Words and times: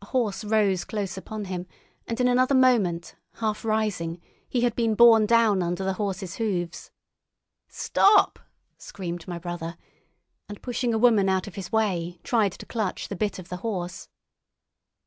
A 0.00 0.06
horse 0.06 0.44
rose 0.44 0.86
close 0.86 1.18
upon 1.18 1.44
him, 1.44 1.66
and 2.06 2.18
in 2.22 2.26
another 2.26 2.54
moment, 2.54 3.16
half 3.34 3.66
rising, 3.66 4.18
he 4.48 4.62
had 4.62 4.74
been 4.74 4.94
borne 4.94 5.26
down 5.26 5.62
under 5.62 5.84
the 5.84 5.92
horse's 6.00 6.36
hoofs. 6.36 6.90
"Stop!" 7.68 8.38
screamed 8.78 9.28
my 9.28 9.38
brother, 9.38 9.76
and 10.48 10.62
pushing 10.62 10.94
a 10.94 10.98
woman 10.98 11.28
out 11.28 11.46
of 11.46 11.56
his 11.56 11.70
way, 11.70 12.18
tried 12.24 12.52
to 12.52 12.64
clutch 12.64 13.08
the 13.08 13.14
bit 13.16 13.38
of 13.38 13.50
the 13.50 13.58
horse. 13.58 14.08